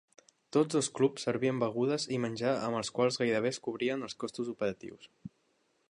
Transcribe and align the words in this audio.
Tots 0.55 0.75
dos 0.77 0.87
clubs 0.99 1.25
servien 1.27 1.59
begudes 1.63 2.07
i 2.15 2.19
menjar 2.23 2.55
amb 2.69 2.79
els 2.81 2.91
quals 2.97 3.21
gairebé 3.25 3.53
es 3.55 3.63
cobrien 3.69 4.09
els 4.09 4.19
costos 4.25 4.53
operatius. 4.57 5.11